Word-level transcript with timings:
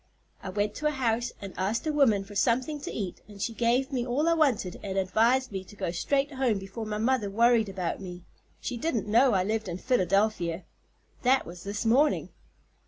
I 0.41 0.49
went 0.49 0.73
to 0.77 0.87
a 0.87 0.97
house 0.97 1.31
and 1.43 1.53
asked 1.57 1.85
a 1.85 1.93
woman 1.93 2.23
for 2.23 2.33
something 2.33 2.81
to 2.81 2.91
eat 2.91 3.21
and 3.27 3.39
she 3.39 3.53
gave 3.53 3.91
me 3.91 4.03
all 4.03 4.27
I 4.27 4.33
wanted 4.33 4.79
and 4.81 4.97
advised 4.97 5.51
me 5.51 5.63
to 5.65 5.75
go 5.75 5.91
straight 5.91 6.31
home 6.33 6.57
before 6.57 6.87
my 6.87 6.97
mother 6.97 7.29
worried 7.29 7.69
about 7.69 8.01
me. 8.01 8.23
She 8.59 8.77
didn't 8.77 9.05
know 9.05 9.33
I 9.33 9.43
lived 9.43 9.67
in 9.69 9.77
Philadelphia. 9.77 10.63
That 11.21 11.45
was 11.45 11.61
this 11.63 11.85
morning." 11.85 12.29